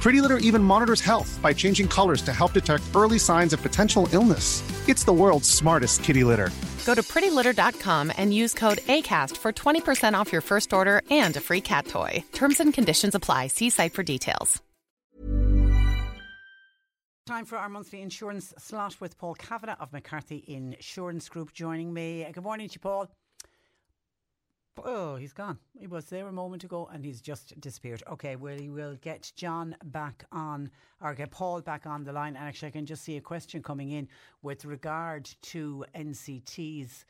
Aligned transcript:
Pretty 0.00 0.22
Litter 0.22 0.38
even 0.38 0.62
monitors 0.62 1.02
health 1.02 1.38
by 1.42 1.52
changing 1.52 1.86
colors 1.86 2.22
to 2.22 2.32
help 2.32 2.54
detect 2.54 2.84
early 2.94 3.18
signs 3.18 3.52
of 3.52 3.60
potential 3.60 4.08
illness. 4.12 4.62
It's 4.88 5.04
the 5.04 5.12
world's 5.12 5.48
smartest 5.48 6.02
kitty 6.02 6.24
litter. 6.24 6.50
Go 6.86 6.94
to 6.94 7.02
prettylitter.com 7.02 8.10
and 8.16 8.32
use 8.32 8.54
code 8.54 8.78
ACAST 8.78 9.36
for 9.36 9.52
20% 9.52 10.14
off 10.14 10.32
your 10.32 10.40
first 10.40 10.72
order 10.72 11.02
and 11.10 11.36
a 11.36 11.40
free 11.40 11.60
cat 11.60 11.86
toy. 11.86 12.24
Terms 12.32 12.60
and 12.60 12.72
conditions 12.72 13.14
apply. 13.14 13.48
See 13.48 13.70
site 13.70 13.92
for 13.92 14.02
details. 14.02 14.62
Time 17.26 17.44
for 17.44 17.58
our 17.58 17.68
monthly 17.68 18.00
insurance 18.02 18.54
slot 18.58 19.00
with 19.00 19.16
Paul 19.18 19.34
Kavanagh 19.34 19.76
of 19.78 19.92
McCarthy 19.92 20.42
Insurance 20.48 21.28
Group 21.28 21.52
joining 21.52 21.92
me. 21.92 22.26
Good 22.32 22.42
morning 22.42 22.68
to 22.68 22.74
you, 22.74 22.80
Paul. 22.80 23.08
Oh, 24.78 25.16
he's 25.16 25.32
gone. 25.32 25.58
He 25.78 25.86
was 25.86 26.06
there 26.06 26.28
a 26.28 26.32
moment 26.32 26.64
ago 26.64 26.88
and 26.92 27.04
he's 27.04 27.20
just 27.20 27.58
disappeared. 27.60 28.02
Okay, 28.10 28.36
well, 28.36 28.56
we 28.56 28.70
will 28.70 28.96
get 29.00 29.32
John 29.36 29.76
back 29.84 30.24
on, 30.32 30.70
or 31.02 31.14
get 31.14 31.30
Paul 31.30 31.60
back 31.60 31.86
on 31.86 32.04
the 32.04 32.12
line. 32.12 32.36
And 32.36 32.46
actually, 32.46 32.68
I 32.68 32.72
can 32.72 32.86
just 32.86 33.02
see 33.02 33.16
a 33.16 33.20
question 33.20 33.62
coming 33.62 33.90
in 33.90 34.08
with 34.42 34.64
regard 34.64 35.28
to 35.42 35.84
NCTs. 35.94 37.04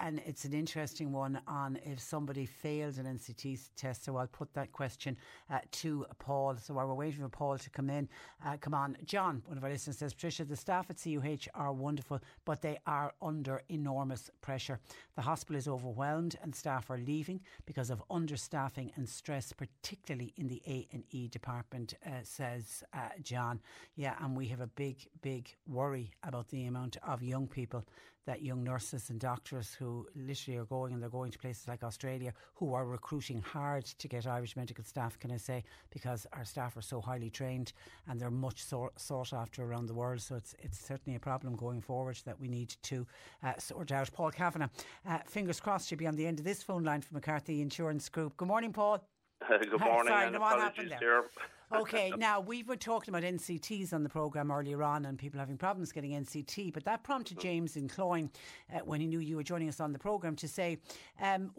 And 0.00 0.20
it's 0.26 0.44
an 0.44 0.52
interesting 0.52 1.12
one 1.12 1.40
on 1.46 1.78
if 1.84 2.00
somebody 2.00 2.46
failed 2.46 2.98
an 2.98 3.06
NCT 3.06 3.70
test. 3.76 4.04
So 4.04 4.16
I'll 4.16 4.26
put 4.26 4.52
that 4.54 4.72
question 4.72 5.16
uh, 5.50 5.58
to 5.70 6.06
Paul. 6.18 6.56
So 6.56 6.74
while 6.74 6.88
we're 6.88 6.94
waiting 6.94 7.20
for 7.20 7.28
Paul 7.28 7.58
to 7.58 7.70
come 7.70 7.90
in, 7.90 8.08
uh, 8.44 8.56
come 8.60 8.74
on. 8.74 8.96
John, 9.04 9.42
one 9.46 9.58
of 9.58 9.64
our 9.64 9.70
listeners 9.70 9.98
says, 9.98 10.14
Patricia, 10.14 10.44
the 10.44 10.56
staff 10.56 10.86
at 10.90 10.96
CUH 11.00 11.48
are 11.54 11.72
wonderful, 11.72 12.20
but 12.44 12.62
they 12.62 12.78
are 12.86 13.12
under 13.20 13.62
enormous 13.68 14.30
pressure. 14.40 14.80
The 15.14 15.22
hospital 15.22 15.56
is 15.56 15.68
overwhelmed 15.68 16.36
and 16.42 16.54
staff 16.54 16.90
are 16.90 16.98
leaving 16.98 17.40
because 17.66 17.90
of 17.90 18.02
understaffing 18.10 18.90
and 18.96 19.08
stress, 19.08 19.52
particularly 19.52 20.32
in 20.36 20.48
the 20.48 20.62
A&E 20.66 21.28
department, 21.28 21.94
uh, 22.04 22.10
says 22.22 22.82
uh, 22.92 23.10
John. 23.22 23.60
Yeah, 23.94 24.14
and 24.20 24.36
we 24.36 24.46
have 24.48 24.60
a 24.60 24.66
big, 24.66 25.06
big 25.20 25.54
worry 25.68 26.12
about 26.22 26.48
the 26.48 26.64
amount 26.64 26.96
of 27.06 27.22
young 27.22 27.46
people 27.46 27.84
that 28.26 28.42
young 28.42 28.62
nurses 28.62 29.10
and 29.10 29.18
doctors 29.18 29.51
who 29.60 30.06
literally 30.14 30.58
are 30.58 30.64
going 30.64 30.92
and 30.92 31.02
they're 31.02 31.10
going 31.10 31.30
to 31.30 31.38
places 31.38 31.68
like 31.68 31.82
Australia 31.82 32.32
who 32.54 32.74
are 32.74 32.86
recruiting 32.86 33.42
hard 33.42 33.84
to 33.84 34.08
get 34.08 34.26
Irish 34.26 34.56
medical 34.56 34.84
staff, 34.84 35.18
can 35.18 35.30
I 35.30 35.36
say, 35.36 35.64
because 35.90 36.26
our 36.32 36.44
staff 36.44 36.76
are 36.76 36.82
so 36.82 37.00
highly 37.00 37.30
trained 37.30 37.72
and 38.08 38.20
they're 38.20 38.30
much 38.30 38.62
sought, 38.62 38.92
after 39.32 39.64
around 39.64 39.86
the 39.86 39.94
world. 39.94 40.20
So 40.20 40.34
it's 40.36 40.54
it's 40.58 40.78
certainly 40.78 41.16
a 41.16 41.20
problem 41.20 41.56
going 41.56 41.80
forward 41.80 42.18
that 42.24 42.40
we 42.40 42.48
need 42.48 42.74
to 42.82 43.06
uh, 43.42 43.52
sort 43.58 43.92
out. 43.92 44.10
Paul 44.12 44.30
Kavanagh, 44.30 44.68
uh, 45.06 45.18
fingers 45.26 45.60
crossed 45.60 45.90
you'll 45.90 45.98
be 45.98 46.06
on 46.06 46.16
the 46.16 46.26
end 46.26 46.38
of 46.38 46.44
this 46.44 46.62
phone 46.62 46.84
line 46.84 47.02
from 47.02 47.16
McCarthy 47.16 47.60
Insurance 47.60 48.08
Group. 48.08 48.36
Good 48.36 48.48
morning, 48.48 48.72
Paul. 48.72 49.11
Good 49.48 49.80
morning. 49.80 50.12
Sorry, 50.12 50.24
and 50.26 50.34
no, 50.34 50.40
what 50.40 50.58
happened 50.58 50.94
there. 51.00 51.24
okay, 51.74 52.12
now 52.18 52.40
we 52.40 52.62
were 52.62 52.76
talking 52.76 53.14
about 53.14 53.22
NCTs 53.22 53.92
on 53.92 54.02
the 54.02 54.08
programme 54.08 54.50
earlier 54.50 54.82
on 54.82 55.04
and 55.04 55.18
people 55.18 55.40
having 55.40 55.56
problems 55.56 55.92
getting 55.92 56.12
NCT, 56.12 56.72
but 56.72 56.84
that 56.84 57.02
prompted 57.02 57.38
James 57.38 57.76
in 57.76 57.88
Cloyne, 57.88 58.30
uh, 58.74 58.80
when 58.80 59.00
he 59.00 59.06
knew 59.06 59.18
you 59.18 59.36
were 59.36 59.42
joining 59.42 59.68
us 59.68 59.80
on 59.80 59.92
the 59.92 59.98
programme, 59.98 60.36
to 60.36 60.48
say, 60.48 60.78
um, 61.20 61.50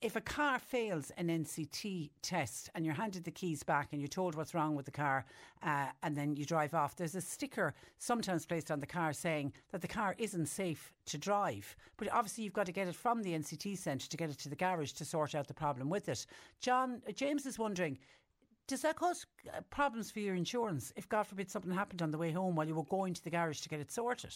if 0.00 0.16
a 0.16 0.20
car 0.20 0.58
fails 0.58 1.10
an 1.16 1.28
NCT 1.28 2.10
test 2.22 2.70
and 2.74 2.84
you're 2.84 2.94
handed 2.94 3.24
the 3.24 3.30
keys 3.30 3.62
back 3.62 3.88
and 3.92 4.00
you're 4.00 4.08
told 4.08 4.34
what's 4.34 4.54
wrong 4.54 4.74
with 4.74 4.84
the 4.84 4.92
car 4.92 5.24
uh, 5.62 5.86
and 6.02 6.16
then 6.16 6.36
you 6.36 6.44
drive 6.44 6.74
off, 6.74 6.96
there's 6.96 7.14
a 7.14 7.20
sticker 7.20 7.74
sometimes 7.98 8.46
placed 8.46 8.70
on 8.70 8.80
the 8.80 8.86
car 8.86 9.12
saying 9.12 9.52
that 9.72 9.80
the 9.80 9.88
car 9.88 10.14
isn't 10.18 10.46
safe 10.46 10.92
to 11.06 11.18
drive. 11.18 11.76
But 11.96 12.12
obviously, 12.12 12.44
you've 12.44 12.52
got 12.52 12.66
to 12.66 12.72
get 12.72 12.88
it 12.88 12.94
from 12.94 13.22
the 13.22 13.32
NCT 13.32 13.78
centre 13.78 14.08
to 14.08 14.16
get 14.16 14.30
it 14.30 14.38
to 14.40 14.48
the 14.48 14.56
garage 14.56 14.92
to 14.92 15.04
sort 15.04 15.34
out 15.34 15.48
the 15.48 15.54
problem 15.54 15.88
with 15.88 16.08
it. 16.08 16.26
John, 16.60 17.02
uh, 17.08 17.12
James 17.12 17.46
is 17.46 17.58
wondering. 17.58 17.98
Does 18.68 18.82
that 18.82 18.96
cause 18.96 19.26
uh, 19.54 19.60
problems 19.70 20.10
for 20.10 20.18
your 20.18 20.34
insurance 20.34 20.92
if, 20.96 21.08
God 21.08 21.26
forbid, 21.26 21.50
something 21.50 21.70
happened 21.72 22.02
on 22.02 22.10
the 22.10 22.18
way 22.18 22.32
home 22.32 22.56
while 22.56 22.66
you 22.66 22.74
were 22.74 22.84
going 22.84 23.14
to 23.14 23.22
the 23.22 23.30
garage 23.30 23.60
to 23.60 23.68
get 23.68 23.80
it 23.80 23.92
sorted? 23.92 24.34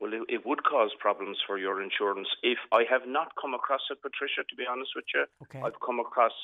Well, 0.00 0.12
it, 0.12 0.22
it 0.28 0.46
would 0.46 0.62
cause 0.64 0.90
problems 0.98 1.38
for 1.46 1.58
your 1.58 1.82
insurance. 1.82 2.28
If 2.42 2.58
I 2.72 2.84
have 2.90 3.06
not 3.06 3.32
come 3.40 3.54
across 3.54 3.80
it, 3.90 4.02
Patricia, 4.02 4.44
to 4.48 4.56
be 4.56 4.64
honest 4.68 4.90
with 4.94 5.06
you, 5.14 5.24
Okay. 5.44 5.60
I've 5.64 5.80
come 5.84 6.00
across 6.00 6.36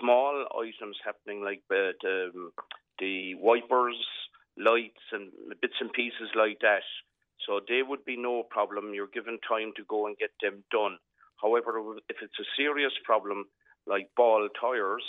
small 0.00 0.46
items 0.56 0.96
happening 1.04 1.44
like 1.44 1.62
the, 1.68 1.92
um, 2.04 2.52
the 2.98 3.34
wipers, 3.34 4.00
lights, 4.56 5.04
and 5.12 5.30
bits 5.60 5.76
and 5.80 5.92
pieces 5.92 6.30
like 6.34 6.58
that. 6.60 6.82
So 7.46 7.60
they 7.68 7.82
would 7.82 8.04
be 8.04 8.16
no 8.16 8.44
problem. 8.44 8.94
You're 8.94 9.12
given 9.12 9.38
time 9.46 9.72
to 9.76 9.84
go 9.88 10.06
and 10.06 10.16
get 10.16 10.30
them 10.42 10.64
done. 10.70 10.98
However, 11.42 11.80
if 12.08 12.16
it's 12.20 12.38
a 12.38 12.52
serious 12.56 12.92
problem 13.04 13.44
like 13.86 14.08
ball 14.16 14.48
tires 14.60 15.04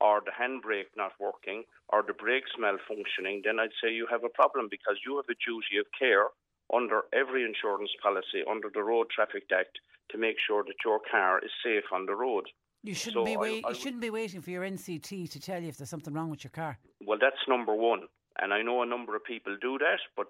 or 0.00 0.20
the 0.20 0.32
handbrake 0.32 0.92
not 0.96 1.12
working 1.18 1.64
or 1.88 2.02
the 2.06 2.12
brakes 2.12 2.52
malfunctioning, 2.60 3.42
then 3.44 3.58
I'd 3.58 3.76
say 3.82 3.92
you 3.92 4.06
have 4.10 4.24
a 4.24 4.28
problem 4.28 4.68
because 4.70 4.96
you 5.04 5.16
have 5.16 5.28
a 5.28 5.40
duty 5.44 5.80
of 5.80 5.86
care 5.98 6.28
under 6.74 7.02
every 7.12 7.44
insurance 7.44 7.90
policy 8.02 8.42
under 8.50 8.68
the 8.72 8.82
Road 8.82 9.06
Traffic 9.14 9.44
Act 9.52 9.78
to 10.10 10.18
make 10.18 10.36
sure 10.46 10.62
that 10.64 10.74
your 10.84 11.00
car 11.10 11.38
is 11.44 11.50
safe 11.64 11.84
on 11.92 12.06
the 12.06 12.14
road. 12.14 12.46
You 12.82 12.94
shouldn't 12.94 13.26
so 13.26 13.32
be 13.32 13.36
wait, 13.36 13.64
I, 13.64 13.68
I, 13.68 13.72
you 13.72 13.78
shouldn't 13.78 14.00
be 14.00 14.10
waiting 14.10 14.40
for 14.40 14.50
your 14.50 14.62
NCT 14.62 15.30
to 15.30 15.40
tell 15.40 15.60
you 15.60 15.68
if 15.68 15.76
there's 15.76 15.90
something 15.90 16.14
wrong 16.14 16.30
with 16.30 16.44
your 16.44 16.50
car. 16.50 16.78
Well, 17.04 17.18
that's 17.20 17.36
number 17.46 17.74
one, 17.74 18.02
and 18.40 18.54
I 18.54 18.62
know 18.62 18.82
a 18.82 18.86
number 18.86 19.14
of 19.14 19.24
people 19.24 19.56
do 19.60 19.78
that. 19.78 20.00
But 20.16 20.28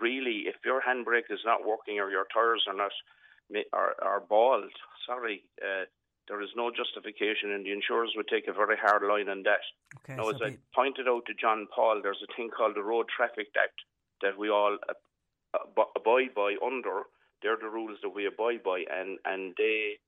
really, 0.00 0.44
if 0.46 0.56
your 0.64 0.80
handbrake 0.80 1.30
is 1.30 1.40
not 1.44 1.66
working 1.66 1.98
or 1.98 2.10
your 2.10 2.26
tires 2.32 2.64
are 2.66 2.74
not 2.74 2.92
are, 3.74 3.94
are 4.02 4.20
bald, 4.20 4.72
sorry, 5.06 5.44
uh, 5.60 5.84
there 6.28 6.40
is 6.40 6.48
no 6.56 6.70
justification, 6.70 7.52
and 7.52 7.66
the 7.66 7.72
insurers 7.72 8.12
would 8.16 8.28
take 8.28 8.48
a 8.48 8.52
very 8.52 8.76
hard 8.80 9.02
line 9.02 9.28
on 9.28 9.42
that. 9.42 9.60
Okay, 9.98 10.16
now, 10.16 10.30
so 10.30 10.46
as. 10.46 10.52
I 10.52 10.58
pointed 10.74 11.08
out 11.08 11.26
to 11.26 11.34
John 11.34 11.66
Paul, 11.74 12.00
there's 12.02 12.22
a 12.22 12.32
thing 12.36 12.48
called 12.56 12.76
the 12.76 12.82
Road 12.82 13.06
Traffic 13.14 13.48
Act 13.62 13.76
that 14.22 14.38
we 14.38 14.48
all 14.48 14.78
uh, 14.88 14.94
abide 15.54 16.34
by 16.34 16.56
under. 16.64 17.02
They're 17.42 17.56
the 17.60 17.68
rules 17.68 17.98
that 18.02 18.14
we 18.14 18.26
abide 18.26 18.62
by, 18.62 18.84
and, 18.90 19.18
and 19.24 19.54
they 19.58 19.98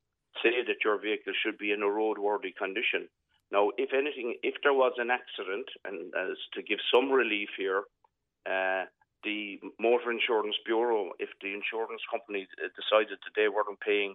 say 0.43 0.63
that 0.67 0.85
your 0.85 1.01
vehicle 1.01 1.33
should 1.43 1.59
be 1.59 1.73
in 1.73 1.83
a 1.83 1.87
roadworthy 1.87 2.55
condition. 2.55 3.09
Now, 3.51 3.71
if 3.77 3.91
anything, 3.93 4.37
if 4.43 4.55
there 4.63 4.73
was 4.73 4.95
an 4.99 5.11
accident, 5.11 5.67
and 5.85 6.13
as 6.15 6.37
to 6.55 6.63
give 6.63 6.79
some 6.93 7.11
relief 7.11 7.49
here, 7.57 7.85
uh, 8.47 8.85
the 9.23 9.59
Motor 9.81 10.13
Insurance 10.13 10.57
Bureau, 10.65 11.11
if 11.19 11.31
the 11.41 11.55
insurance 11.55 12.03
company 12.11 12.47
decided 12.77 13.19
that 13.19 13.35
they 13.37 13.49
weren't 13.49 13.81
paying 13.81 14.15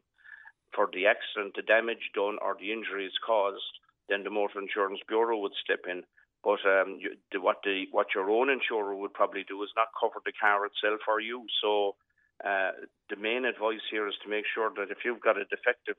for 0.73 0.87
the 0.93 1.07
accident, 1.07 1.55
the 1.55 1.63
damage 1.63 2.11
done, 2.13 2.37
or 2.41 2.55
the 2.59 2.71
injuries 2.71 3.15
caused, 3.25 3.73
then 4.07 4.23
the 4.23 4.29
Motor 4.29 4.59
Insurance 4.59 4.99
Bureau 5.07 5.39
would 5.39 5.53
step 5.63 5.85
in. 5.89 6.03
But 6.43 6.59
um, 6.65 6.97
you, 6.99 7.15
the, 7.31 7.41
what 7.41 7.57
the 7.63 7.85
what 7.91 8.07
your 8.15 8.29
own 8.29 8.49
insurer 8.49 8.95
would 8.95 9.13
probably 9.13 9.43
do 9.47 9.61
is 9.63 9.69
not 9.75 9.87
cover 9.99 10.21
the 10.23 10.31
car 10.39 10.65
itself 10.65 11.01
for 11.05 11.19
you. 11.19 11.45
So 11.61 11.95
uh, 12.45 12.71
the 13.09 13.17
main 13.17 13.45
advice 13.45 13.83
here 13.91 14.07
is 14.07 14.15
to 14.23 14.29
make 14.29 14.45
sure 14.53 14.71
that 14.77 14.89
if 14.89 14.99
you've 15.03 15.19
got 15.19 15.37
a 15.37 15.43
defective 15.45 15.95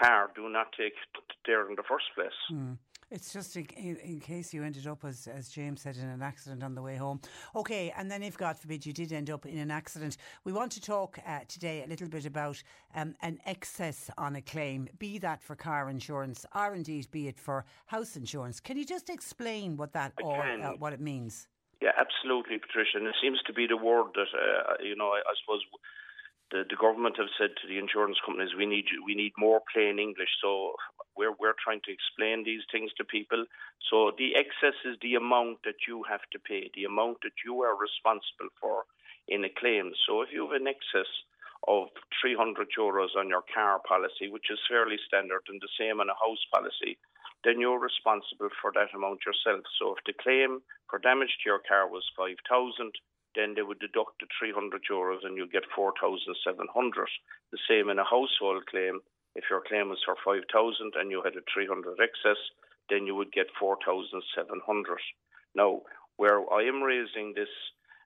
car, 0.00 0.30
do 0.34 0.48
not 0.48 0.72
take 0.72 0.94
it 0.94 1.24
there 1.46 1.68
in 1.68 1.76
the 1.76 1.84
first 1.86 2.06
place. 2.14 2.38
Mm. 2.50 2.78
It's 3.14 3.32
just 3.32 3.54
in, 3.54 3.64
in, 3.76 4.18
case 4.18 4.52
you 4.52 4.64
ended 4.64 4.88
up, 4.88 5.04
as, 5.04 5.28
as 5.28 5.48
James 5.48 5.82
said, 5.82 5.96
in 5.96 6.08
an 6.08 6.20
accident 6.20 6.64
on 6.64 6.74
the 6.74 6.82
way 6.82 6.96
home. 6.96 7.20
Okay, 7.54 7.94
and 7.96 8.10
then 8.10 8.24
if 8.24 8.36
God 8.36 8.58
forbid 8.58 8.84
you 8.84 8.92
did 8.92 9.12
end 9.12 9.30
up 9.30 9.46
in 9.46 9.56
an 9.58 9.70
accident, 9.70 10.16
we 10.42 10.52
want 10.52 10.72
to 10.72 10.80
talk 10.80 11.20
uh, 11.24 11.38
today 11.46 11.84
a 11.84 11.86
little 11.86 12.08
bit 12.08 12.26
about 12.26 12.60
um, 12.96 13.14
an 13.22 13.38
excess 13.46 14.10
on 14.18 14.34
a 14.34 14.42
claim, 14.42 14.88
be 14.98 15.18
that 15.18 15.40
for 15.40 15.54
car 15.54 15.88
insurance 15.88 16.44
or 16.56 16.74
indeed 16.74 17.08
be 17.12 17.28
it 17.28 17.38
for 17.38 17.64
house 17.86 18.16
insurance. 18.16 18.58
Can 18.58 18.76
you 18.76 18.84
just 18.84 19.08
explain 19.08 19.76
what 19.76 19.92
that 19.92 20.12
all, 20.20 20.42
uh, 20.42 20.72
what 20.72 20.92
it 20.92 21.00
means? 21.00 21.46
Yeah, 21.80 21.92
absolutely, 21.96 22.58
Patricia. 22.58 22.98
And 22.98 23.06
it 23.06 23.14
seems 23.22 23.38
to 23.46 23.52
be 23.52 23.68
the 23.68 23.76
word 23.76 24.06
that 24.16 24.26
uh, 24.34 24.74
you 24.82 24.96
know. 24.96 25.10
I, 25.10 25.18
I 25.18 25.34
suppose 25.40 25.60
the, 26.54 26.62
the 26.70 26.78
government 26.78 27.18
have 27.18 27.34
said 27.34 27.50
to 27.58 27.66
the 27.66 27.82
insurance 27.82 28.22
companies, 28.22 28.54
we 28.54 28.64
need 28.64 28.86
we 29.02 29.18
need 29.18 29.34
more 29.36 29.58
plain 29.74 29.98
English. 29.98 30.30
So 30.38 30.78
we're 31.18 31.34
we're 31.34 31.58
trying 31.58 31.82
to 31.90 31.90
explain 31.90 32.46
these 32.46 32.62
things 32.70 32.94
to 32.94 33.02
people. 33.04 33.42
So 33.90 34.14
the 34.14 34.38
excess 34.38 34.78
is 34.86 34.94
the 35.02 35.18
amount 35.18 35.66
that 35.66 35.90
you 35.90 36.06
have 36.06 36.22
to 36.30 36.38
pay, 36.38 36.70
the 36.78 36.86
amount 36.86 37.26
that 37.26 37.34
you 37.42 37.66
are 37.66 37.74
responsible 37.74 38.54
for 38.62 38.86
in 39.26 39.42
a 39.42 39.50
claim. 39.50 39.90
So 40.06 40.22
if 40.22 40.30
you 40.30 40.46
have 40.46 40.54
an 40.54 40.70
excess 40.70 41.10
of 41.66 41.90
300 42.22 42.68
euros 42.78 43.18
on 43.18 43.26
your 43.26 43.42
car 43.50 43.80
policy, 43.82 44.30
which 44.30 44.46
is 44.46 44.70
fairly 44.70 45.00
standard, 45.08 45.42
and 45.50 45.58
the 45.58 45.74
same 45.74 45.98
on 45.98 46.12
a 46.12 46.22
house 46.22 46.44
policy, 46.54 46.94
then 47.42 47.58
you're 47.58 47.82
responsible 47.82 48.52
for 48.62 48.70
that 48.78 48.94
amount 48.94 49.26
yourself. 49.26 49.64
So 49.80 49.96
if 49.98 50.04
the 50.06 50.14
claim 50.22 50.62
for 50.86 51.02
damage 51.02 51.34
to 51.42 51.50
your 51.50 51.64
car 51.66 51.88
was 51.88 52.04
5,000, 52.14 52.94
then 53.34 53.54
they 53.54 53.62
would 53.62 53.78
deduct 53.78 54.20
the 54.20 54.26
300 54.38 54.82
euros 54.90 55.24
and 55.24 55.36
you 55.36 55.46
get 55.46 55.64
4,700. 55.74 57.08
The 57.50 57.58
same 57.68 57.90
in 57.90 57.98
a 57.98 58.04
household 58.04 58.66
claim. 58.70 59.00
If 59.34 59.44
your 59.50 59.62
claim 59.66 59.88
was 59.88 60.02
for 60.04 60.16
5,000 60.24 60.46
and 60.94 61.10
you 61.10 61.22
had 61.22 61.34
a 61.34 61.44
300 61.52 61.98
excess, 61.98 62.38
then 62.88 63.06
you 63.06 63.14
would 63.14 63.32
get 63.32 63.46
4,700. 63.58 64.98
Now, 65.54 65.82
where 66.16 66.40
I 66.52 66.62
am 66.62 66.82
raising 66.82 67.34
this 67.34 67.50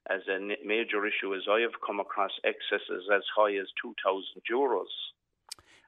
as 0.09 0.21
a 0.27 0.39
major 0.65 1.05
issue 1.05 1.33
is 1.33 1.43
I 1.49 1.61
have 1.61 1.77
come 1.85 1.99
across 1.99 2.31
excesses 2.43 3.05
as 3.13 3.21
high 3.35 3.53
as 3.55 3.67
2,000 3.81 4.23
euros. 4.51 4.89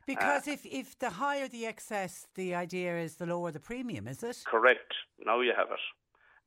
Because 0.06 0.48
uh, 0.48 0.52
if, 0.52 0.66
if 0.66 1.00
the 1.00 1.10
higher 1.10 1.48
the 1.48 1.66
excess, 1.66 2.28
the 2.36 2.54
idea 2.54 3.00
is 3.00 3.16
the 3.16 3.26
lower 3.26 3.52
the 3.52 3.60
premium, 3.60 4.08
is 4.08 4.22
it? 4.22 4.44
Correct. 4.46 4.94
Now 5.26 5.42
you 5.42 5.54
have 5.58 5.72
it 5.72 5.80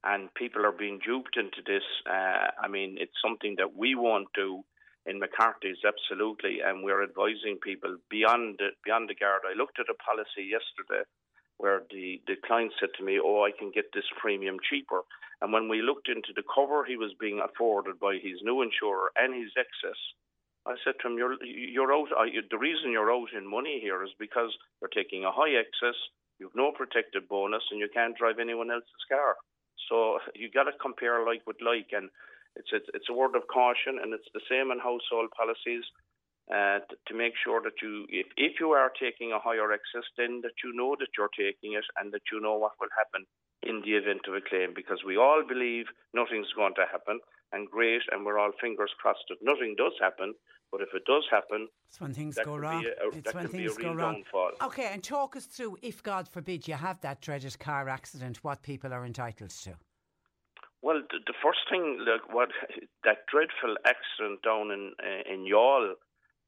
and 0.04 0.32
people 0.34 0.66
are 0.66 0.72
being 0.72 1.00
duped 1.04 1.36
into 1.36 1.62
this. 1.66 1.82
Uh, 2.06 2.52
I 2.60 2.68
mean, 2.68 2.96
it's 3.00 3.16
something 3.24 3.56
that 3.58 3.74
we 3.76 3.94
won't 3.94 4.28
do 4.34 4.62
in 5.06 5.18
McCarthy's 5.18 5.84
absolutely, 5.84 6.60
and 6.64 6.82
we're 6.84 7.02
advising 7.02 7.58
people 7.62 7.96
beyond 8.10 8.56
the, 8.58 8.68
beyond 8.84 9.08
the 9.08 9.14
guard. 9.14 9.42
I 9.48 9.56
looked 9.56 9.80
at 9.80 9.92
a 9.92 10.02
policy 10.02 10.48
yesterday 10.48 11.04
where 11.56 11.82
the, 11.90 12.20
the 12.26 12.36
client 12.46 12.72
said 12.80 12.90
to 12.96 13.04
me, 13.04 13.20
"Oh, 13.22 13.44
I 13.44 13.52
can 13.56 13.70
get 13.70 13.92
this 13.92 14.08
premium 14.20 14.56
cheaper." 14.68 15.02
And 15.40 15.52
when 15.52 15.68
we 15.68 15.82
looked 15.82 16.08
into 16.08 16.32
the 16.34 16.44
cover 16.54 16.84
he 16.84 16.96
was 16.96 17.12
being 17.20 17.40
afforded 17.40 17.98
by 18.00 18.14
his 18.14 18.40
new 18.42 18.62
insurer 18.62 19.12
and 19.16 19.34
his 19.34 19.52
excess, 19.56 19.98
I 20.66 20.76
said 20.84 20.94
to 21.00 21.08
him, 21.08 21.18
"You're 21.18 21.36
you're 21.44 21.92
out. 21.92 22.08
the 22.50 22.58
reason 22.58 22.92
you're 22.92 23.12
out 23.12 23.32
in 23.36 23.46
money 23.48 23.80
here 23.80 24.02
is 24.02 24.12
because 24.18 24.56
you're 24.80 24.92
taking 24.92 25.24
a 25.24 25.32
high 25.32 25.56
excess, 25.56 25.96
you've 26.38 26.56
no 26.56 26.72
protected 26.72 27.28
bonus, 27.28 27.62
and 27.70 27.80
you 27.80 27.88
can't 27.92 28.16
drive 28.16 28.38
anyone 28.38 28.70
else's 28.70 29.08
car." 29.08 29.36
So 29.88 30.18
you 30.34 30.50
got 30.50 30.64
to 30.64 30.76
compare 30.80 31.24
like 31.24 31.42
with 31.46 31.58
like, 31.64 31.90
and 31.92 32.10
it's 32.56 32.72
a, 32.72 32.80
it's 32.94 33.10
a 33.10 33.14
word 33.14 33.34
of 33.36 33.48
caution, 33.52 33.98
and 34.00 34.12
it's 34.14 34.28
the 34.32 34.44
same 34.50 34.70
in 34.70 34.78
household 34.78 35.30
policies. 35.36 35.84
Uh, 36.44 36.76
to 37.08 37.16
make 37.16 37.32
sure 37.40 37.62
that 37.64 37.72
you, 37.80 38.04
if, 38.10 38.26
if 38.36 38.60
you 38.60 38.68
are 38.76 38.92
taking 39.00 39.32
a 39.32 39.40
higher 39.40 39.72
excess, 39.72 40.04
then 40.18 40.44
that 40.44 40.52
you 40.62 40.76
know 40.76 40.94
that 41.00 41.08
you're 41.16 41.32
taking 41.32 41.72
it 41.72 41.88
and 41.96 42.12
that 42.12 42.20
you 42.30 42.38
know 42.38 42.52
what 42.52 42.76
will 42.78 42.92
happen 42.92 43.24
in 43.66 43.82
the 43.84 43.92
event 43.92 44.22
of 44.28 44.34
a 44.34 44.40
claim, 44.40 44.72
because 44.74 45.00
we 45.06 45.16
all 45.16 45.42
believe 45.46 45.86
nothing's 46.12 46.52
going 46.56 46.74
to 46.74 46.86
happen, 46.90 47.20
and 47.52 47.70
great, 47.70 48.02
and 48.10 48.24
we're 48.24 48.38
all 48.38 48.52
fingers 48.60 48.92
crossed 49.00 49.24
that 49.28 49.38
nothing 49.42 49.74
does 49.76 49.92
happen. 50.00 50.34
But 50.72 50.80
if 50.80 50.88
it 50.92 51.04
does 51.04 51.24
happen, 51.30 51.68
it's 51.88 52.00
when 52.00 52.12
things 52.12 52.36
go 52.44 52.56
wrong. 52.56 52.84
A, 52.84 53.16
it's 53.16 53.32
when 53.32 53.46
things 53.46 53.76
go 53.76 53.92
wrong. 53.92 54.24
Downfall. 54.24 54.50
Okay, 54.62 54.88
and 54.92 55.04
talk 55.04 55.36
us 55.36 55.46
through 55.46 55.76
if 55.82 56.02
God 56.02 56.26
forbid 56.28 56.66
you 56.66 56.74
have 56.74 57.00
that 57.02 57.20
dreaded 57.20 57.56
car 57.60 57.88
accident, 57.88 58.42
what 58.42 58.62
people 58.62 58.92
are 58.92 59.06
entitled 59.06 59.50
to. 59.50 59.74
Well, 60.82 61.00
the, 61.10 61.18
the 61.26 61.34
first 61.42 61.60
thing, 61.70 62.04
like 62.06 62.34
what 62.34 62.50
that 63.04 63.18
dreadful 63.30 63.76
accident 63.86 64.42
down 64.42 64.70
in 64.70 64.92
uh, 65.00 65.32
in 65.32 65.46
Youghal 65.46 65.94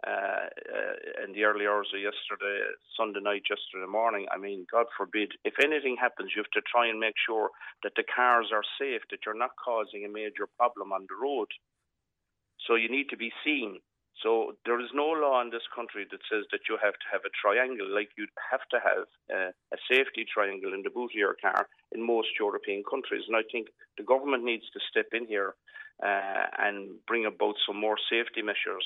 uh, 0.06 0.52
uh, 0.52 1.24
in 1.24 1.32
the 1.32 1.44
early 1.44 1.66
hours 1.66 1.88
of 1.94 2.00
yesterday, 2.00 2.68
Sunday 2.96 3.20
night, 3.20 3.48
yesterday 3.48 3.88
morning. 3.88 4.26
I 4.30 4.36
mean, 4.36 4.66
God 4.70 4.86
forbid, 4.96 5.32
if 5.44 5.54
anything 5.62 5.96
happens, 5.98 6.32
you 6.34 6.42
have 6.42 6.52
to 6.52 6.68
try 6.70 6.86
and 6.86 7.00
make 7.00 7.16
sure 7.24 7.50
that 7.82 7.92
the 7.96 8.04
cars 8.04 8.52
are 8.52 8.66
safe, 8.78 9.02
that 9.10 9.20
you're 9.24 9.38
not 9.38 9.56
causing 9.56 10.04
a 10.04 10.12
major 10.12 10.46
problem 10.58 10.92
on 10.92 11.06
the 11.08 11.16
road. 11.16 11.48
So 12.66 12.74
you 12.74 12.90
need 12.90 13.08
to 13.10 13.16
be 13.16 13.32
seen. 13.44 13.80
So 14.22 14.56
there 14.64 14.80
is 14.80 14.88
no 14.94 15.12
law 15.12 15.40
in 15.40 15.50
this 15.50 15.66
country 15.74 16.06
that 16.10 16.20
says 16.30 16.44
that 16.52 16.68
you 16.68 16.78
have 16.82 16.94
to 16.94 17.08
have 17.12 17.24
a 17.24 17.36
triangle, 17.36 17.88
like 17.88 18.08
you 18.16 18.26
have 18.50 18.64
to 18.72 18.78
have 18.80 19.04
uh, 19.32 19.50
a 19.72 19.78
safety 19.88 20.24
triangle 20.24 20.72
in 20.72 20.82
the 20.82 20.90
boot 20.90 21.12
of 21.12 21.20
your 21.20 21.36
car 21.40 21.68
in 21.92 22.04
most 22.04 22.28
European 22.40 22.82
countries. 22.88 23.24
And 23.28 23.36
I 23.36 23.44
think 23.52 23.68
the 23.98 24.04
government 24.04 24.44
needs 24.44 24.64
to 24.72 24.80
step 24.88 25.12
in 25.12 25.26
here 25.26 25.54
uh, 26.02 26.48
and 26.58 26.96
bring 27.06 27.26
about 27.26 27.56
some 27.66 27.76
more 27.76 27.96
safety 28.08 28.40
measures. 28.40 28.84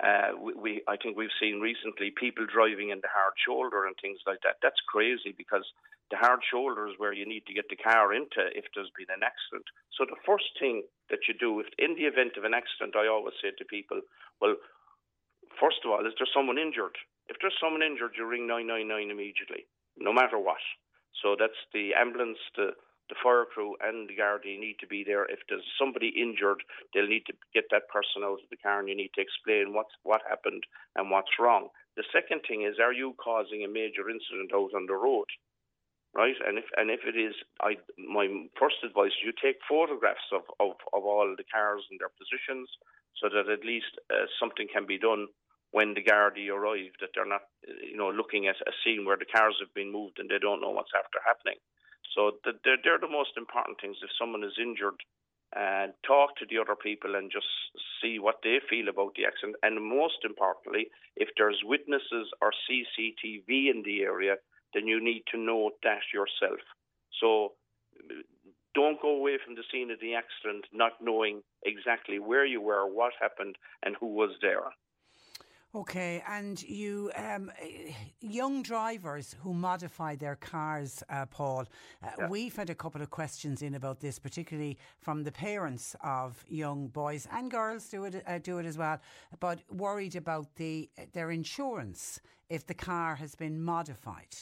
Uh, 0.00 0.32
we, 0.40 0.52
we, 0.54 0.72
I 0.88 0.96
think 0.96 1.16
we've 1.16 1.34
seen 1.36 1.60
recently 1.60 2.08
people 2.10 2.48
driving 2.48 2.88
in 2.88 3.04
the 3.04 3.12
hard 3.12 3.36
shoulder 3.36 3.84
and 3.84 3.94
things 4.00 4.18
like 4.26 4.40
that. 4.48 4.56
That's 4.64 4.80
crazy 4.88 5.36
because 5.36 5.64
the 6.10 6.16
hard 6.16 6.40
shoulder 6.42 6.88
is 6.88 6.96
where 6.96 7.12
you 7.12 7.28
need 7.28 7.44
to 7.46 7.54
get 7.54 7.68
the 7.68 7.76
car 7.76 8.16
into 8.16 8.48
if 8.56 8.64
there's 8.74 8.90
been 8.96 9.12
an 9.12 9.22
accident. 9.22 9.68
So 9.94 10.08
the 10.08 10.18
first 10.24 10.48
thing 10.58 10.82
that 11.12 11.28
you 11.28 11.34
do, 11.36 11.60
if 11.60 11.68
in 11.76 11.94
the 11.94 12.08
event 12.08 12.40
of 12.40 12.48
an 12.48 12.56
accident, 12.56 12.96
I 12.96 13.06
always 13.12 13.36
say 13.44 13.52
to 13.52 13.64
people, 13.68 14.00
well, 14.40 14.56
first 15.60 15.84
of 15.84 15.92
all, 15.92 16.00
is 16.02 16.16
there 16.16 16.30
someone 16.32 16.58
injured? 16.58 16.96
If 17.28 17.36
there's 17.38 17.56
someone 17.60 17.84
injured, 17.84 18.16
you 18.16 18.26
ring 18.26 18.48
999 18.48 19.12
immediately, 19.12 19.68
no 20.00 20.12
matter 20.16 20.40
what. 20.40 20.62
So 21.22 21.36
that's 21.38 21.60
the 21.76 21.92
ambulance, 21.94 22.40
the 22.56 22.72
the 23.10 23.20
fire 23.22 23.44
crew 23.44 23.76
and 23.82 24.08
the 24.08 24.16
Gardaí 24.16 24.58
need 24.58 24.78
to 24.80 24.86
be 24.86 25.04
there. 25.04 25.26
If 25.26 25.40
there's 25.48 25.66
somebody 25.78 26.14
injured, 26.16 26.62
they'll 26.94 27.10
need 27.10 27.26
to 27.26 27.34
get 27.52 27.64
that 27.70 27.90
person 27.92 28.24
out 28.24 28.40
of 28.40 28.50
the 28.50 28.62
car, 28.62 28.80
and 28.80 28.88
you 28.88 28.96
need 28.96 29.12
to 29.14 29.20
explain 29.20 29.74
what's 29.74 29.92
what 30.02 30.22
happened 30.28 30.64
and 30.96 31.10
what's 31.10 31.38
wrong. 31.38 31.68
The 31.96 32.08
second 32.14 32.42
thing 32.46 32.62
is, 32.62 32.78
are 32.80 32.94
you 32.94 33.14
causing 33.18 33.64
a 33.64 33.68
major 33.68 34.08
incident 34.08 34.54
out 34.54 34.72
on 34.72 34.86
the 34.86 34.94
road? 34.94 35.26
right? 36.14 36.34
And 36.46 36.58
if 36.58 36.64
and 36.76 36.90
if 36.90 37.00
it 37.06 37.18
is, 37.18 37.34
I 37.62 37.76
my 37.98 38.26
first 38.58 38.82
advice: 38.84 39.14
you 39.24 39.32
take 39.32 39.58
photographs 39.68 40.26
of, 40.32 40.42
of, 40.58 40.74
of 40.92 41.02
all 41.04 41.34
the 41.36 41.46
cars 41.52 41.82
and 41.90 42.00
their 42.00 42.10
positions, 42.10 42.68
so 43.18 43.28
that 43.28 43.50
at 43.50 43.64
least 43.64 43.92
uh, 44.10 44.26
something 44.38 44.66
can 44.72 44.86
be 44.86 44.98
done 44.98 45.26
when 45.70 45.94
the 45.94 46.02
Gardaí 46.02 46.50
arrive. 46.50 46.94
That 47.00 47.10
they're 47.14 47.28
not, 47.28 47.46
you 47.66 47.96
know, 47.96 48.10
looking 48.10 48.48
at 48.48 48.58
a 48.66 48.74
scene 48.82 49.04
where 49.04 49.18
the 49.18 49.30
cars 49.30 49.56
have 49.60 49.74
been 49.74 49.92
moved 49.92 50.18
and 50.18 50.28
they 50.28 50.38
don't 50.38 50.60
know 50.60 50.70
what's 50.70 50.94
after 50.96 51.18
happening. 51.24 51.58
So 52.14 52.32
the, 52.44 52.52
they're 52.64 52.78
they're 52.82 52.98
the 52.98 53.10
most 53.10 53.36
important 53.36 53.80
things. 53.80 53.98
If 54.02 54.10
someone 54.18 54.44
is 54.44 54.58
injured, 54.60 54.98
and 55.54 55.92
talk 56.06 56.36
to 56.36 56.46
the 56.48 56.58
other 56.58 56.76
people 56.76 57.16
and 57.16 57.30
just 57.30 57.46
see 58.00 58.18
what 58.18 58.38
they 58.42 58.58
feel 58.68 58.88
about 58.88 59.14
the 59.16 59.26
accident. 59.26 59.56
And 59.62 59.82
most 59.82 60.22
importantly, 60.24 60.88
if 61.16 61.28
there's 61.36 61.60
witnesses 61.64 62.30
or 62.40 62.52
CCTV 62.70 63.70
in 63.70 63.82
the 63.84 64.02
area, 64.02 64.36
then 64.74 64.86
you 64.86 65.02
need 65.02 65.24
to 65.32 65.38
note 65.38 65.74
that 65.82 66.06
yourself. 66.14 66.60
So 67.20 67.54
don't 68.74 69.02
go 69.02 69.16
away 69.16 69.38
from 69.44 69.56
the 69.56 69.64
scene 69.72 69.90
of 69.90 69.98
the 70.00 70.14
accident 70.14 70.66
not 70.72 70.92
knowing 71.02 71.42
exactly 71.64 72.20
where 72.20 72.46
you 72.46 72.60
were, 72.60 72.86
what 72.86 73.12
happened, 73.20 73.56
and 73.82 73.96
who 73.98 74.14
was 74.14 74.30
there. 74.40 74.70
Okay, 75.72 76.20
and 76.26 76.60
you, 76.64 77.12
um, 77.14 77.48
young 78.20 78.60
drivers 78.60 79.36
who 79.40 79.54
modify 79.54 80.16
their 80.16 80.34
cars, 80.34 81.00
uh, 81.08 81.26
Paul, 81.26 81.64
uh, 82.02 82.08
yeah. 82.18 82.28
we've 82.28 82.56
had 82.56 82.70
a 82.70 82.74
couple 82.74 83.00
of 83.00 83.10
questions 83.10 83.62
in 83.62 83.76
about 83.76 84.00
this, 84.00 84.18
particularly 84.18 84.78
from 84.98 85.22
the 85.22 85.30
parents 85.30 85.94
of 86.02 86.44
young 86.48 86.88
boys 86.88 87.28
and 87.30 87.52
girls 87.52 87.88
do 87.88 88.04
it, 88.04 88.20
uh, 88.26 88.38
do 88.38 88.58
it 88.58 88.66
as 88.66 88.76
well, 88.76 88.98
but 89.38 89.60
worried 89.70 90.16
about 90.16 90.56
the 90.56 90.90
their 91.12 91.30
insurance 91.30 92.20
if 92.48 92.66
the 92.66 92.74
car 92.74 93.14
has 93.14 93.36
been 93.36 93.62
modified. 93.62 94.34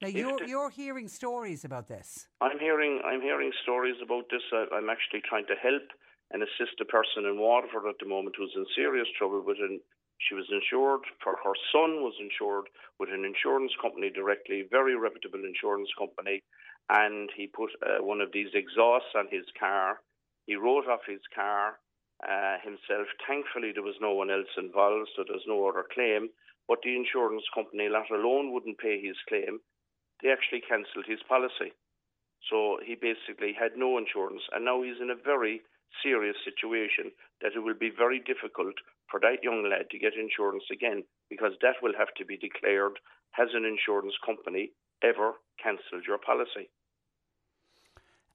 Now 0.00 0.08
you're 0.08 0.42
you're 0.44 0.70
hearing 0.70 1.08
stories 1.08 1.62
about 1.66 1.88
this. 1.88 2.26
I'm 2.40 2.58
hearing 2.58 3.02
I'm 3.04 3.20
hearing 3.20 3.52
stories 3.62 3.96
about 4.02 4.30
this. 4.30 4.42
I'm 4.72 4.88
actually 4.88 5.20
trying 5.28 5.44
to 5.46 5.56
help 5.62 5.82
and 6.30 6.42
assist 6.42 6.80
a 6.80 6.86
person 6.86 7.26
in 7.26 7.38
Waterford 7.38 7.84
at 7.86 7.96
the 8.00 8.08
moment 8.08 8.36
who's 8.38 8.52
in 8.56 8.64
serious 8.74 9.08
trouble 9.18 9.42
with 9.44 9.58
an 9.58 9.80
she 10.20 10.34
was 10.34 10.46
insured, 10.52 11.00
for 11.22 11.36
her 11.42 11.56
son 11.72 12.02
was 12.04 12.14
insured 12.20 12.68
with 12.98 13.08
an 13.10 13.24
insurance 13.24 13.72
company 13.80 14.10
directly, 14.10 14.68
very 14.70 14.94
reputable 14.94 15.44
insurance 15.44 15.88
company, 15.98 16.42
and 16.88 17.30
he 17.34 17.46
put 17.46 17.70
uh, 17.80 18.04
one 18.04 18.20
of 18.20 18.32
these 18.32 18.52
exhausts 18.52 19.16
on 19.16 19.28
his 19.30 19.46
car. 19.58 20.00
He 20.46 20.56
wrote 20.56 20.86
off 20.86 21.06
his 21.06 21.24
car 21.34 21.78
uh, 22.26 22.58
himself. 22.62 23.08
Thankfully, 23.26 23.72
there 23.72 23.86
was 23.86 23.96
no 24.00 24.12
one 24.12 24.30
else 24.30 24.52
involved, 24.58 25.08
so 25.16 25.24
there's 25.24 25.46
no 25.48 25.66
other 25.68 25.86
claim. 25.92 26.28
But 26.68 26.78
the 26.84 26.94
insurance 26.94 27.44
company, 27.54 27.88
let 27.88 28.10
alone 28.10 28.52
wouldn't 28.52 28.78
pay 28.78 29.00
his 29.00 29.16
claim, 29.28 29.60
they 30.22 30.30
actually 30.30 30.60
cancelled 30.60 31.06
his 31.08 31.22
policy. 31.28 31.72
So 32.48 32.78
he 32.84 32.94
basically 32.94 33.52
had 33.56 33.76
no 33.76 33.96
insurance, 33.96 34.42
and 34.52 34.64
now 34.64 34.82
he's 34.82 35.00
in 35.00 35.10
a 35.10 35.16
very 35.16 35.62
serious 36.02 36.36
situation 36.44 37.12
that 37.42 37.52
it 37.54 37.60
will 37.60 37.78
be 37.78 37.90
very 37.90 38.20
difficult 38.20 38.74
for 39.10 39.20
that 39.20 39.42
young 39.42 39.68
lad 39.68 39.90
to 39.90 39.98
get 39.98 40.14
insurance 40.14 40.64
again 40.72 41.02
because 41.28 41.52
that 41.62 41.76
will 41.82 41.92
have 41.98 42.12
to 42.16 42.24
be 42.24 42.36
declared 42.36 42.98
has 43.32 43.48
an 43.54 43.64
insurance 43.64 44.14
company 44.24 44.70
ever 45.02 45.34
cancelled 45.62 46.04
your 46.06 46.18
policy. 46.18 46.68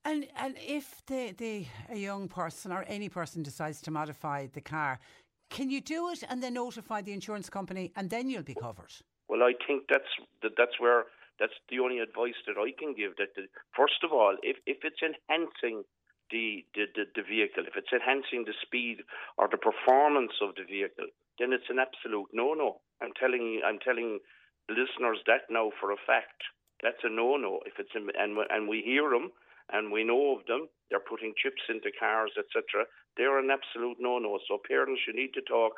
And 0.03 0.27
and 0.38 0.55
if 0.59 1.01
the, 1.07 1.33
the 1.38 1.65
a 1.89 1.97
young 1.97 2.27
person 2.27 2.71
or 2.71 2.85
any 2.88 3.09
person 3.09 3.41
decides 3.41 3.81
to 3.81 3.91
modify 3.91 4.47
the 4.53 4.62
car, 4.62 5.00
can 5.50 5.69
you 5.69 5.81
do 5.81 6.09
it 6.12 6.24
and 6.29 6.43
then 6.43 6.53
notify 6.53 7.01
the 7.01 7.12
insurance 7.12 7.50
company 7.50 7.91
and 7.95 8.09
then 8.09 8.29
you'll 8.29 8.43
be 8.43 8.53
covered? 8.53 8.93
Well, 9.27 9.41
I 9.41 9.53
think 9.65 9.83
that's 9.89 10.13
that, 10.43 10.51
that's 10.57 10.79
where 10.79 11.05
that's 11.39 11.57
the 11.69 11.79
only 11.79 12.00
advice 12.00 12.38
that 12.45 12.57
I 12.57 12.71
can 12.77 12.93
give. 12.93 13.17
That 13.17 13.33
the, 13.35 13.47
first 13.75 14.03
of 14.03 14.12
all, 14.12 14.38
if 14.43 14.57
if 14.67 14.77
it's 14.83 15.01
enhancing 15.01 15.83
the, 16.32 16.65
the, 16.74 16.86
the, 16.96 17.05
the 17.15 17.24
vehicle, 17.24 17.63
if 17.67 17.75
it's 17.75 17.94
enhancing 17.94 18.46
the 18.46 18.58
speed 18.62 19.03
or 19.38 19.48
the 19.50 19.62
performance 19.62 20.34
of 20.41 20.55
the 20.55 20.63
vehicle, 20.63 21.08
then 21.39 21.53
it's 21.53 21.70
an 21.70 21.79
absolute 21.79 22.29
no-no. 22.34 22.82
I'm 23.01 23.12
telling 23.20 23.62
I'm 23.65 23.79
telling 23.79 24.20
listeners 24.70 25.20
that 25.27 25.50
now 25.50 25.72
for 25.79 25.91
a 25.91 26.00
fact. 26.08 26.41
That's 26.82 27.03
a 27.03 27.10
no-no. 27.10 27.60
If 27.65 27.79
it's 27.79 27.91
in, 27.96 28.08
and 28.17 28.38
and 28.50 28.67
we 28.67 28.82
hear 28.82 29.10
them 29.10 29.32
and 29.72 29.91
we 29.91 30.03
know 30.03 30.38
of 30.38 30.46
them, 30.46 30.70
they're 30.89 31.03
putting 31.03 31.34
chips 31.36 31.62
into 31.70 31.89
cars, 31.98 32.32
etc. 32.38 32.86
They're 33.17 33.39
an 33.39 33.50
absolute 33.50 33.98
no-no. 34.00 34.39
So 34.48 34.60
parents, 34.62 35.01
you 35.08 35.13
need 35.13 35.34
to 35.34 35.41
talk 35.41 35.74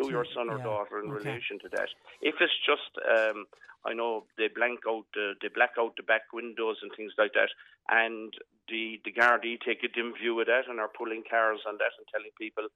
to 0.00 0.10
your 0.10 0.26
son 0.34 0.50
or 0.50 0.58
yeah, 0.58 0.64
daughter 0.64 0.98
in 0.98 1.10
okay. 1.10 1.30
relation 1.30 1.58
to 1.62 1.68
that. 1.72 1.88
If 2.20 2.36
it's 2.40 2.58
just, 2.66 2.90
um, 3.06 3.46
I 3.86 3.94
know 3.94 4.26
they 4.38 4.48
blank 4.48 4.80
out, 4.88 5.06
the, 5.14 5.34
they 5.42 5.48
black 5.48 5.74
out 5.78 5.94
the 5.96 6.02
back 6.02 6.32
windows 6.32 6.78
and 6.82 6.90
things 6.96 7.12
like 7.18 7.32
that, 7.34 7.50
and 7.90 8.32
the 8.68 9.00
the 9.04 9.12
Gardaí 9.12 9.58
take 9.64 9.82
a 9.84 9.88
dim 9.88 10.12
view 10.20 10.40
of 10.40 10.46
that 10.46 10.68
and 10.68 10.80
are 10.80 10.90
pulling 10.96 11.22
cars 11.28 11.60
on 11.68 11.78
that 11.78 11.92
and 11.98 12.06
telling 12.12 12.30
people, 12.38 12.68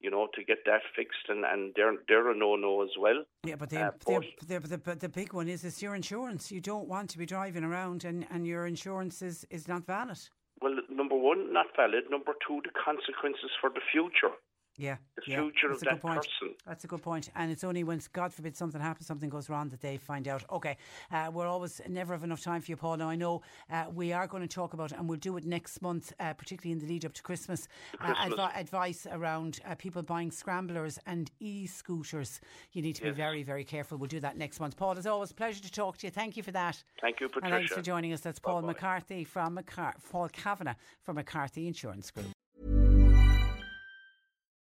you 0.00 0.10
know, 0.10 0.28
to 0.34 0.44
get 0.44 0.58
that 0.66 0.82
fixed, 0.96 1.28
and, 1.28 1.44
and 1.44 1.72
they're 1.76 1.94
they're 2.08 2.30
a 2.30 2.36
no 2.36 2.56
no 2.56 2.82
as 2.82 2.90
well. 2.98 3.24
Yeah, 3.44 3.56
but, 3.56 3.70
the, 3.70 3.80
uh, 3.80 3.90
but 4.04 4.24
the, 4.46 4.58
the, 4.60 4.76
the, 4.76 4.94
the 4.96 5.08
big 5.08 5.32
one 5.32 5.48
is 5.48 5.64
it's 5.64 5.82
your 5.82 5.94
insurance. 5.94 6.52
You 6.52 6.60
don't 6.60 6.88
want 6.88 7.10
to 7.10 7.18
be 7.18 7.26
driving 7.26 7.64
around 7.64 8.04
and, 8.04 8.26
and 8.30 8.46
your 8.46 8.66
insurance 8.66 9.22
is, 9.22 9.46
is 9.50 9.66
not 9.66 9.86
valid. 9.86 10.18
Well, 10.60 10.74
number 10.90 11.16
one, 11.16 11.52
not 11.52 11.66
valid. 11.74 12.04
Number 12.10 12.32
two, 12.46 12.60
the 12.64 12.70
consequences 12.84 13.50
for 13.60 13.70
the 13.70 13.80
future. 13.92 14.34
Yeah, 14.80 14.96
the 15.16 15.22
yeah, 15.26 15.40
future 15.40 15.70
of 15.70 15.80
that 15.80 16.00
person. 16.00 16.54
That's 16.66 16.84
a 16.84 16.86
good 16.86 17.02
point. 17.02 17.30
And 17.36 17.52
it's 17.52 17.64
only 17.64 17.84
when, 17.84 18.00
God 18.12 18.32
forbid, 18.32 18.56
something 18.56 18.80
happens, 18.80 19.06
something 19.06 19.28
goes 19.28 19.50
wrong, 19.50 19.68
that 19.68 19.80
they 19.82 19.98
find 19.98 20.26
out. 20.26 20.42
Okay, 20.50 20.78
uh, 21.12 21.30
we're 21.32 21.46
always 21.46 21.80
never 21.88 22.14
have 22.14 22.24
enough 22.24 22.40
time 22.40 22.62
for 22.62 22.70
you, 22.70 22.76
Paul. 22.76 22.96
Now, 22.96 23.10
I 23.10 23.16
know 23.16 23.42
uh, 23.70 23.84
we 23.94 24.12
are 24.12 24.26
going 24.26 24.42
to 24.42 24.48
talk 24.48 24.72
about 24.72 24.92
and 24.92 25.08
we'll 25.08 25.18
do 25.18 25.36
it 25.36 25.44
next 25.44 25.82
month, 25.82 26.14
uh, 26.18 26.32
particularly 26.32 26.72
in 26.72 26.78
the 26.78 26.86
lead 26.86 27.04
up 27.04 27.12
to 27.12 27.22
Christmas. 27.22 27.68
Uh, 28.00 28.14
Christmas. 28.14 28.40
Advi- 28.40 28.56
advice 28.56 29.06
around 29.12 29.60
uh, 29.66 29.74
people 29.74 30.02
buying 30.02 30.30
scramblers 30.30 30.98
and 31.06 31.30
e 31.40 31.66
scooters. 31.66 32.40
You 32.72 32.80
need 32.80 32.96
to 32.96 33.04
yes. 33.04 33.12
be 33.12 33.16
very, 33.16 33.42
very 33.42 33.64
careful. 33.64 33.98
We'll 33.98 34.08
do 34.08 34.20
that 34.20 34.38
next 34.38 34.60
month. 34.60 34.76
Paul, 34.76 34.96
as 34.96 35.06
always, 35.06 35.32
pleasure 35.32 35.60
to 35.60 35.70
talk 35.70 35.98
to 35.98 36.06
you. 36.06 36.10
Thank 36.10 36.38
you 36.38 36.42
for 36.42 36.52
that. 36.52 36.82
Thank 37.02 37.20
you, 37.20 37.28
Patricia. 37.28 37.54
And 37.54 37.60
thanks 37.60 37.74
for 37.74 37.82
joining 37.82 38.14
us. 38.14 38.20
That's 38.20 38.38
Paul 38.38 38.62
Bye-bye. 38.62 38.72
McCarthy 38.72 39.24
from 39.24 39.60
Paul 40.10 40.28
Kavanagh 40.30 40.76
from 41.02 41.16
McCarthy 41.16 41.66
Insurance 41.66 42.10
Group. 42.10 42.26